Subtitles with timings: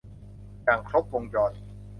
[0.63, 1.51] อย่างครบวงจร